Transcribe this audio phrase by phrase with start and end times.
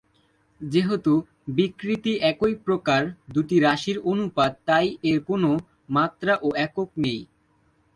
[0.61, 1.13] যেহেতু
[1.57, 3.01] বিকৃতি একই প্রকার
[3.33, 5.43] দুটি রাশির অনুপাত তাই এর কোন
[5.89, 7.21] মাত্রা ও একক নেই।